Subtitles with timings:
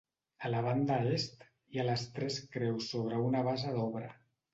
[0.47, 1.43] A la banda est
[1.75, 4.09] hi ha les tres creus sobre una base d'obra.